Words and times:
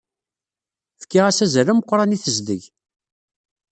Fkiɣ-as 1.01 1.39
azal 1.45 1.67
ameqran 1.71 2.15
i 2.15 2.17
tezdeg. 2.23 2.61